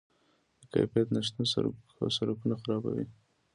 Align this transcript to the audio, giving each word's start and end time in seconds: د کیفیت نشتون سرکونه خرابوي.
د 0.59 0.61
کیفیت 0.73 1.07
نشتون 1.15 1.45
سرکونه 2.17 2.55
خرابوي. 2.61 3.05